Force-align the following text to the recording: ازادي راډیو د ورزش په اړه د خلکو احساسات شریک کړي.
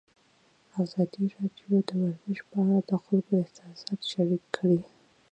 ازادي 0.83 1.25
راډیو 1.35 1.73
د 1.87 1.89
ورزش 2.01 2.39
په 2.49 2.55
اړه 2.63 2.77
د 2.89 2.91
خلکو 3.03 3.31
احساسات 3.43 3.99
شریک 4.11 4.43
کړي. 4.55 4.81